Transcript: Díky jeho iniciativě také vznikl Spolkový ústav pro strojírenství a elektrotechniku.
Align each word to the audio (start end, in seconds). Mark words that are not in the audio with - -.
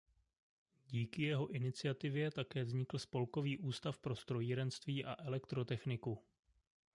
Díky 0.87 1.23
jeho 1.23 1.47
iniciativě 1.47 2.31
také 2.31 2.63
vznikl 2.63 2.97
Spolkový 2.99 3.57
ústav 3.57 3.97
pro 3.99 4.15
strojírenství 4.15 5.05
a 5.05 5.15
elektrotechniku. 5.25 6.19